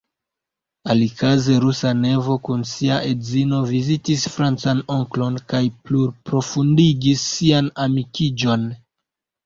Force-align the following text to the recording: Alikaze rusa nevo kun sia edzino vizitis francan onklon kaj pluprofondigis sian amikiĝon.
Alikaze 0.93 1.57
rusa 1.65 1.91
nevo 2.05 2.37
kun 2.47 2.65
sia 2.71 2.97
edzino 3.11 3.61
vizitis 3.73 4.27
francan 4.39 4.83
onklon 4.99 5.41
kaj 5.53 5.65
pluprofondigis 5.91 7.31
sian 7.39 7.75
amikiĝon. 7.89 8.71